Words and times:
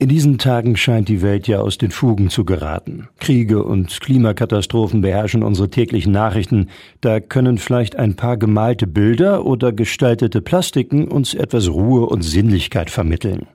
In 0.00 0.08
diesen 0.08 0.38
Tagen 0.38 0.78
scheint 0.78 1.10
die 1.10 1.20
Welt 1.20 1.46
ja 1.46 1.60
aus 1.60 1.76
den 1.76 1.90
Fugen 1.90 2.30
zu 2.30 2.46
geraten. 2.46 3.10
Kriege 3.18 3.62
und 3.62 4.00
Klimakatastrophen 4.00 5.02
beherrschen 5.02 5.42
unsere 5.42 5.68
täglichen 5.68 6.10
Nachrichten. 6.10 6.70
Da 7.02 7.20
können 7.20 7.58
vielleicht 7.58 7.96
ein 7.96 8.16
paar 8.16 8.38
gemalte 8.38 8.86
Bilder 8.86 9.44
oder 9.44 9.72
gestaltete 9.72 10.40
Plastiken 10.40 11.06
uns 11.06 11.34
etwas 11.34 11.68
Ruhe 11.68 12.06
und 12.06 12.22
Sinnlichkeit 12.22 12.88
vermitteln. 12.88 13.46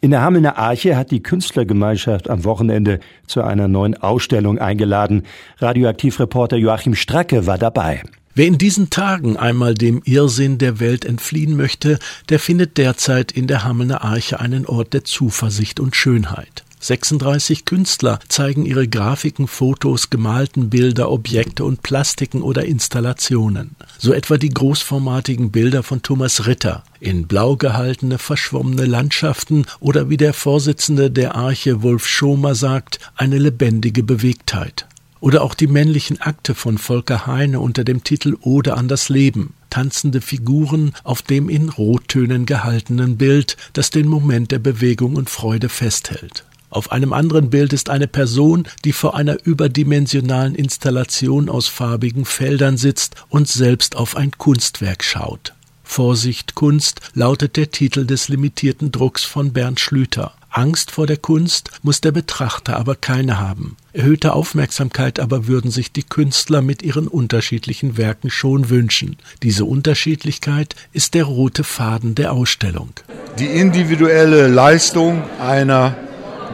In 0.00 0.12
der 0.12 0.22
Hamelner 0.22 0.58
Arche 0.58 0.96
hat 0.96 1.10
die 1.10 1.24
Künstlergemeinschaft 1.24 2.30
am 2.30 2.44
Wochenende 2.44 3.00
zu 3.26 3.42
einer 3.42 3.66
neuen 3.66 4.00
Ausstellung 4.00 4.60
eingeladen. 4.60 5.24
Radioaktivreporter 5.58 6.56
Joachim 6.56 6.94
Stracke 6.94 7.48
war 7.48 7.58
dabei. 7.58 8.00
Wer 8.34 8.46
in 8.46 8.58
diesen 8.58 8.90
Tagen 8.90 9.36
einmal 9.36 9.74
dem 9.74 10.02
Irrsinn 10.04 10.58
der 10.58 10.78
Welt 10.78 11.04
entfliehen 11.04 11.56
möchte, 11.56 11.98
der 12.28 12.38
findet 12.38 12.78
derzeit 12.78 13.32
in 13.32 13.48
der 13.48 13.64
Hamelner 13.64 14.04
Arche 14.04 14.38
einen 14.38 14.66
Ort 14.66 14.94
der 14.94 15.04
Zuversicht 15.04 15.80
und 15.80 15.96
Schönheit. 15.96 16.64
36 16.78 17.66
Künstler 17.66 18.20
zeigen 18.28 18.64
ihre 18.64 18.88
Grafiken, 18.88 19.48
Fotos, 19.48 20.08
gemalten 20.08 20.70
Bilder, 20.70 21.10
Objekte 21.10 21.64
und 21.64 21.82
Plastiken 21.82 22.40
oder 22.40 22.64
Installationen. 22.64 23.76
So 23.98 24.14
etwa 24.14 24.38
die 24.38 24.48
großformatigen 24.48 25.50
Bilder 25.50 25.82
von 25.82 26.00
Thomas 26.00 26.46
Ritter, 26.46 26.84
in 27.00 27.26
blau 27.26 27.56
gehaltene, 27.56 28.16
verschwommene 28.18 28.86
Landschaften 28.86 29.66
oder 29.80 30.08
wie 30.08 30.16
der 30.16 30.32
Vorsitzende 30.32 31.10
der 31.10 31.34
Arche 31.34 31.82
Wolf 31.82 32.06
Schomer 32.06 32.54
sagt, 32.54 32.98
eine 33.14 33.38
lebendige 33.38 34.02
Bewegtheit. 34.02 34.86
Oder 35.20 35.42
auch 35.42 35.54
die 35.54 35.66
männlichen 35.66 36.20
Akte 36.20 36.54
von 36.54 36.78
Volker 36.78 37.26
Heine 37.26 37.60
unter 37.60 37.84
dem 37.84 38.02
Titel 38.04 38.36
Ode 38.40 38.74
an 38.74 38.88
das 38.88 39.08
Leben. 39.08 39.54
Tanzende 39.68 40.20
Figuren 40.20 40.92
auf 41.04 41.22
dem 41.22 41.48
in 41.48 41.68
Rottönen 41.68 42.46
gehaltenen 42.46 43.18
Bild, 43.18 43.56
das 43.74 43.90
den 43.90 44.08
Moment 44.08 44.50
der 44.50 44.58
Bewegung 44.58 45.16
und 45.16 45.28
Freude 45.28 45.68
festhält. 45.68 46.44
Auf 46.70 46.92
einem 46.92 47.12
anderen 47.12 47.50
Bild 47.50 47.72
ist 47.72 47.90
eine 47.90 48.06
Person, 48.06 48.66
die 48.84 48.92
vor 48.92 49.16
einer 49.16 49.44
überdimensionalen 49.44 50.54
Installation 50.54 51.48
aus 51.48 51.66
farbigen 51.66 52.24
Feldern 52.24 52.76
sitzt 52.76 53.16
und 53.28 53.48
selbst 53.48 53.96
auf 53.96 54.16
ein 54.16 54.30
Kunstwerk 54.38 55.02
schaut. 55.04 55.52
Vorsicht 55.82 56.54
Kunst 56.54 57.00
lautet 57.14 57.56
der 57.56 57.72
Titel 57.72 58.06
des 58.06 58.28
limitierten 58.28 58.92
Drucks 58.92 59.24
von 59.24 59.52
Bernd 59.52 59.80
Schlüter. 59.80 60.32
Angst 60.50 60.90
vor 60.90 61.06
der 61.06 61.16
Kunst 61.16 61.70
muss 61.82 62.00
der 62.00 62.10
Betrachter 62.10 62.76
aber 62.76 62.96
keine 62.96 63.38
haben. 63.38 63.76
Erhöhte 63.92 64.32
Aufmerksamkeit 64.32 65.20
aber 65.20 65.46
würden 65.46 65.70
sich 65.70 65.92
die 65.92 66.02
Künstler 66.02 66.60
mit 66.60 66.82
ihren 66.82 67.06
unterschiedlichen 67.06 67.96
Werken 67.96 68.30
schon 68.30 68.68
wünschen. 68.68 69.16
Diese 69.42 69.64
Unterschiedlichkeit 69.64 70.74
ist 70.92 71.14
der 71.14 71.24
rote 71.24 71.62
Faden 71.62 72.16
der 72.16 72.32
Ausstellung. 72.32 72.90
Die 73.38 73.46
individuelle 73.46 74.48
Leistung 74.48 75.22
einer 75.40 75.96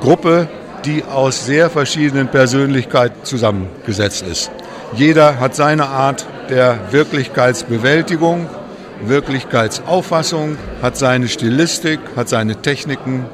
Gruppe, 0.00 0.48
die 0.84 1.02
aus 1.02 1.46
sehr 1.46 1.70
verschiedenen 1.70 2.28
Persönlichkeiten 2.28 3.24
zusammengesetzt 3.24 4.22
ist. 4.22 4.50
Jeder 4.94 5.40
hat 5.40 5.56
seine 5.56 5.86
Art 5.88 6.26
der 6.50 6.92
Wirklichkeitsbewältigung, 6.92 8.46
Wirklichkeitsauffassung, 9.04 10.56
hat 10.82 10.96
seine 10.96 11.28
Stilistik, 11.28 11.98
hat 12.14 12.28
seine 12.28 12.62
Techniken, 12.62 13.26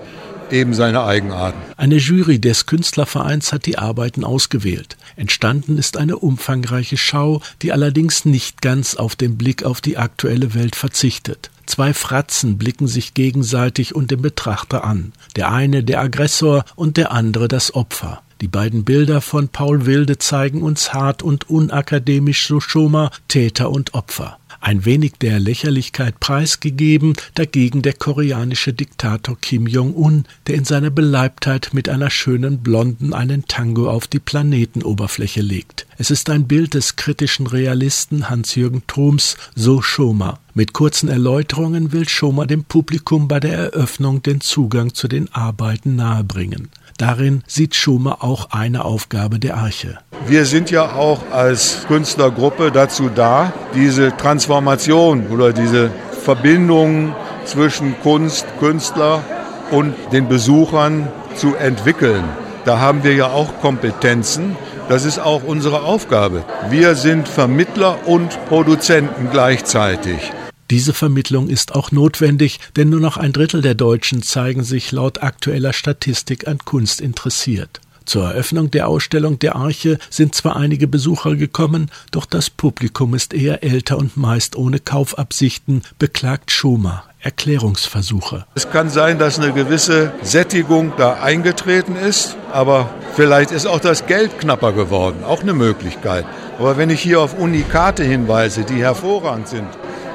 eben 0.53 0.75
seine 0.75 1.03
Eigenarten. 1.03 1.59
Eine 1.77 1.97
Jury 1.97 2.39
des 2.39 2.67
Künstlervereins 2.67 3.53
hat 3.53 3.67
die 3.67 3.79
Arbeiten 3.79 4.25
ausgewählt. 4.25 4.97
Entstanden 5.17 5.79
ist 5.79 5.97
eine 5.97 6.19
umfangreiche 6.19 6.97
Schau, 6.97 7.41
die 7.63 7.73
allerdings 7.73 8.25
nicht 8.25 8.63
ganz 8.63 8.95
auf 8.95 9.17
den 9.17 9.37
Blick 9.39 9.65
auf 9.65 9.81
die 9.81 9.97
aktuelle 9.97 10.55
Welt 10.55 10.77
verzichtet. 10.77 11.51
Zwei 11.67 11.95
Fratzen 11.95 12.59
blicken 12.59 12.87
sich 12.87 13.15
gegenseitig 13.15 13.95
und 13.95 14.11
den 14.11 14.21
Betrachter 14.21 14.85
an. 14.85 15.13
Der 15.37 15.51
eine 15.51 15.83
der 15.83 16.01
Aggressor 16.01 16.65
und 16.77 16.97
der 16.97 17.13
andere 17.13 17.49
das 17.49 17.75
Opfer. 17.75 18.23
Die 18.41 18.49
beiden 18.49 18.85
Bilder 18.85 19.21
von 19.21 19.49
Paul 19.49 19.87
Wilde 19.87 20.19
zeigen 20.19 20.63
uns 20.63 20.93
hart 20.93 21.23
und 21.23 21.49
unakademisch 21.49 22.47
so 22.47 22.61
Schoma 22.61 23.11
Täter 23.29 23.71
und 23.71 23.95
Opfer 23.95 24.39
ein 24.63 24.85
wenig 24.85 25.15
der 25.21 25.41
Lächerlichkeit 25.41 26.21
preisgegeben, 26.21 27.15
dagegen 27.35 27.83
der 27.83 27.95
koreanische 27.95 28.73
Diktator 28.73 29.37
Kim 29.41 29.67
Jong-un, 29.67 30.25
der 30.47 30.55
in 30.55 30.65
seiner 30.65 30.91
Beleibtheit 30.91 31.71
mit 31.73 31.89
einer 31.89 32.11
schönen 32.11 32.63
Blonden 32.63 33.13
einen 33.13 33.47
Tango 33.47 33.91
auf 33.91 34.07
die 34.07 34.21
Planetenoberfläche 34.21 35.43
legt. 35.43 35.87
Es 35.99 36.11
ist 36.11 36.31
ein 36.31 36.47
Bild 36.47 36.75
des 36.75 36.97
kritischen 36.97 37.47
Realisten 37.47 38.31
Hans-Jürgen 38.31 38.83
Thoms, 38.87 39.37
so 39.55 39.83
Schoma. 39.83 40.39
Mit 40.55 40.73
kurzen 40.73 41.09
Erläuterungen 41.09 41.93
will 41.93 42.09
Schoma 42.09 42.47
dem 42.47 42.65
Publikum 42.65 43.27
bei 43.27 43.41
der 43.41 43.57
Eröffnung 43.57 44.23
den 44.23 44.41
Zugang 44.41 44.95
zu 44.95 45.09
den 45.09 45.33
Arbeiten 45.33 45.97
nahebringen. 45.97 46.69
Darin 46.99 47.43
sieht 47.47 47.75
Schumer 47.75 48.23
auch 48.23 48.51
eine 48.51 48.85
Aufgabe 48.85 49.39
der 49.39 49.57
Arche. 49.57 49.99
Wir 50.27 50.47
sind 50.47 50.71
ja 50.71 50.93
auch 50.93 51.21
als 51.33 51.85
Künstlergruppe 51.89 52.71
dazu 52.71 53.11
da, 53.13 53.53
diese 53.75 54.17
Transformation 54.17 55.27
oder 55.29 55.53
diese 55.53 55.91
Verbindung 56.23 57.15
zwischen 57.45 58.01
Kunst, 58.03 58.47
Künstler 58.61 59.23
und 59.71 59.95
den 60.13 60.29
Besuchern 60.29 61.09
zu 61.35 61.57
entwickeln. 61.57 62.25
Da 62.65 62.79
haben 62.79 63.03
wir 63.03 63.15
ja 63.15 63.27
auch 63.27 63.61
Kompetenzen. 63.61 64.57
Das 64.89 65.05
ist 65.05 65.19
auch 65.19 65.43
unsere 65.43 65.83
Aufgabe. 65.83 66.45
Wir 66.71 66.95
sind 66.95 67.27
Vermittler 67.29 68.07
und 68.07 68.39
Produzenten 68.47 69.29
gleichzeitig. 69.31 70.33
Diese 70.71 70.95
Vermittlung 70.95 71.51
ist 71.51 71.75
auch 71.75 71.93
notwendig, 71.93 72.59
denn 72.77 72.89
nur 72.89 73.01
noch 73.01 73.19
ein 73.19 73.35
Drittel 73.35 73.61
der 73.61 73.75
Deutschen 73.75 74.23
zeigen 74.23 74.63
sich 74.63 74.91
laut 74.91 75.23
aktueller 75.23 75.75
Statistik 75.75 76.49
an 76.49 76.59
Kunst 76.65 77.03
interessiert. 77.03 77.82
Zur 78.05 78.25
Eröffnung 78.25 78.71
der 78.71 78.89
Ausstellung 78.89 79.39
der 79.39 79.57
Arche 79.57 79.99
sind 80.11 80.35
zwar 80.35 80.57
einige 80.57 80.87
Besucher 80.87 81.37
gekommen, 81.37 81.91
doch 82.11 82.27
das 82.27 82.51
Publikum 82.51 83.15
ist 83.15 83.35
eher 83.35 83.63
älter 83.63 83.99
und 83.99 84.17
meist 84.17 84.57
ohne 84.57 84.79
Kaufabsichten, 84.79 85.83
beklagt 85.99 86.51
Schumer. 86.51 87.05
Erklärungsversuche. 87.21 88.47
Es 88.57 88.69
kann 88.71 88.91
sein, 88.91 89.21
dass 89.21 89.39
eine 89.39 89.53
gewisse 89.53 90.13
Sättigung 90.23 90.93
da 90.97 91.23
eingetreten 91.23 91.95
ist, 91.95 92.37
aber 92.53 92.91
vielleicht 93.15 93.53
ist 93.53 93.67
auch 93.67 93.79
das 93.79 94.07
Geld 94.07 94.41
knapper 94.41 94.73
geworden, 94.73 95.23
auch 95.23 95.43
eine 95.43 95.53
Möglichkeit. 95.53 96.27
Aber 96.59 96.77
wenn 96.77 96.91
ich 96.91 97.01
hier 97.01 97.21
auf 97.21 97.39
Unikate 97.39 98.03
hinweise, 98.03 98.65
die 98.65 98.83
hervorragend 98.83 99.47
sind, 99.47 99.69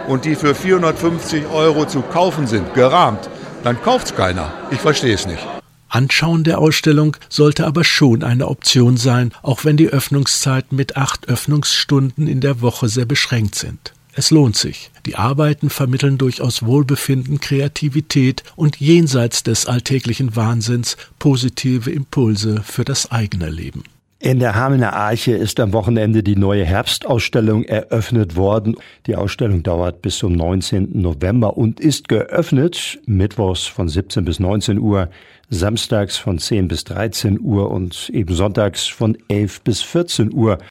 und 0.08 0.26
die 0.26 0.36
für 0.36 0.56
450 0.56 1.48
Euro 1.48 1.86
zu 1.86 2.02
kaufen 2.02 2.48
sind, 2.48 2.74
gerahmt, 2.74 3.30
dann 3.64 3.82
kauft 3.82 4.08
es 4.08 4.16
keiner. 4.16 4.52
Ich 4.72 4.80
verstehe 4.80 5.14
es 5.14 5.28
nicht. 5.28 5.46
Anschauen 5.90 6.44
der 6.44 6.60
Ausstellung 6.60 7.18
sollte 7.30 7.66
aber 7.66 7.84
schon 7.84 8.24
eine 8.24 8.48
Option 8.48 8.98
sein, 8.98 9.32
auch 9.42 9.66
wenn 9.66 9.78
die 9.78 9.90
Öffnungszeiten 9.90 10.76
mit 10.76 10.98
acht 10.98 11.28
Öffnungsstunden 11.28 12.28
in 12.28 12.42
der 12.42 12.62
Woche 12.62 12.90
sehr 12.90 13.06
beschränkt 13.06 13.56
sind. 13.56 13.94
Es 14.14 14.32
lohnt 14.32 14.58
sich. 14.58 14.90
Die 15.06 15.16
Arbeiten 15.16 15.70
vermitteln 15.70 16.18
durchaus 16.18 16.66
Wohlbefinden, 16.66 17.40
Kreativität 17.40 18.44
und 18.56 18.78
jenseits 18.78 19.44
des 19.44 19.68
alltäglichen 19.68 20.36
Wahnsinns 20.36 20.98
positive 21.20 21.92
Impulse 21.92 22.64
für 22.64 22.84
das 22.84 23.12
eigene 23.12 23.50
Leben. 23.50 23.84
In 24.20 24.40
der 24.40 24.56
Hamelner 24.56 24.94
Arche 24.94 25.34
ist 25.34 25.60
am 25.60 25.74
Wochenende 25.74 26.24
die 26.24 26.36
neue 26.36 26.66
Herbstausstellung 26.66 27.66
eröffnet 27.66 28.36
worden. 28.36 28.76
Die 29.06 29.16
Ausstellung 29.16 29.62
dauert 29.62 30.02
bis 30.02 30.18
zum 30.18 30.34
19. 30.34 30.90
November 31.00 31.56
und 31.56 31.80
ist 31.80 32.08
geöffnet 32.08 33.00
mittwochs 33.06 33.68
von 33.68 33.88
17 33.88 34.26
bis 34.26 34.40
19 34.40 34.80
Uhr, 34.80 35.10
samstags 35.52 36.18
von 36.18 36.40
10 36.40 36.68
bis 36.68 36.84
13 36.86 37.40
Uhr 37.40 37.70
und 37.70 38.10
eben 38.10 38.34
sonntags 38.34 38.88
von 38.88 39.20
11 39.28 39.62
bis 39.62 39.84
14 39.84 40.34
Uhr. 40.34 40.58